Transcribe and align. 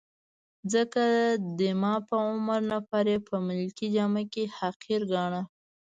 ځکه 0.73 1.03
د 1.57 1.61
ما 1.81 1.93
په 2.07 2.15
عمر 2.27 2.59
نفر 2.71 3.05
يې 3.11 3.17
په 3.27 3.35
ملکي 3.47 3.87
جامه 3.95 4.23
کي 4.33 4.43
حقیر 4.57 5.01
ګاڼه. 5.11 5.41